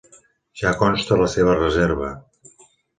[0.61, 2.13] Ja consta la seva reserva.